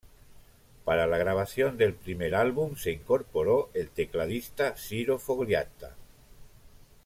[0.83, 5.95] Para la grabación del primer álbum se incorporó el tecladista Ciro Fogliatta.